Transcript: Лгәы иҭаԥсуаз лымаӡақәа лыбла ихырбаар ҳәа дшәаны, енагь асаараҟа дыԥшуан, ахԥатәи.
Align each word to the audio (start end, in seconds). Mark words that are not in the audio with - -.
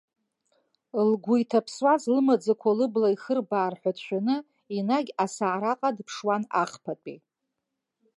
Лгәы 1.09 1.35
иҭаԥсуаз 1.41 2.03
лымаӡақәа 2.13 2.77
лыбла 2.77 3.09
ихырбаар 3.15 3.73
ҳәа 3.79 3.91
дшәаны, 3.95 4.37
енагь 4.77 5.11
асаараҟа 5.23 5.95
дыԥшуан, 5.95 6.43
ахԥатәи. 6.61 7.17